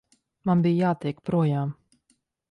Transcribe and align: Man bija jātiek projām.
Man 0.51 0.61
bija 0.67 0.77
jātiek 0.83 1.19
projām. 1.31 1.75